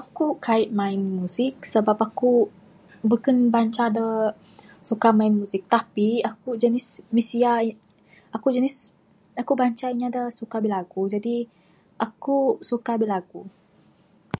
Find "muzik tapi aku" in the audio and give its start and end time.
5.40-6.48